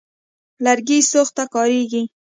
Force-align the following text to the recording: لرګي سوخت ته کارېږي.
لرګي 0.63 0.99
سوخت 1.11 1.33
ته 1.37 1.43
کارېږي. 1.53 2.03